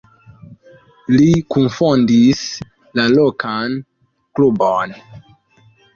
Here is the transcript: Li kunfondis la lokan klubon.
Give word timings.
Li 1.15 1.27
kunfondis 1.55 2.41
la 3.01 3.07
lokan 3.17 3.77
klubon. 4.39 4.97